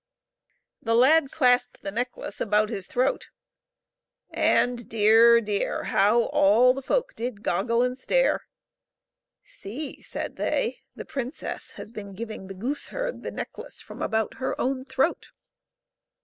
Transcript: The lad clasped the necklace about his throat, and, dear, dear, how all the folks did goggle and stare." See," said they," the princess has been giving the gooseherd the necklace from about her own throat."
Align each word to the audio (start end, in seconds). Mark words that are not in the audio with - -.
The 0.81 0.95
lad 0.95 1.29
clasped 1.29 1.83
the 1.83 1.91
necklace 1.91 2.41
about 2.41 2.69
his 2.69 2.87
throat, 2.87 3.29
and, 4.31 4.89
dear, 4.89 5.39
dear, 5.39 5.83
how 5.83 6.23
all 6.29 6.73
the 6.73 6.81
folks 6.81 7.13
did 7.13 7.43
goggle 7.43 7.83
and 7.83 7.95
stare." 7.95 8.47
See," 9.59 10.01
said 10.01 10.37
they," 10.37 10.79
the 10.95 11.05
princess 11.05 11.73
has 11.73 11.91
been 11.91 12.13
giving 12.15 12.47
the 12.47 12.55
gooseherd 12.55 13.21
the 13.21 13.29
necklace 13.29 13.79
from 13.79 14.01
about 14.01 14.37
her 14.39 14.59
own 14.59 14.85
throat." 14.85 15.27